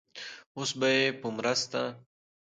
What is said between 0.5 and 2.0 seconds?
اوس به يې په مرسته